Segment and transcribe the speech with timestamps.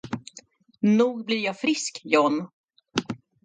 [0.79, 2.47] Nog blir jag frisk, John.